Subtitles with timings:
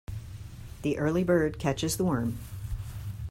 [0.81, 2.39] The early bird catches the worm.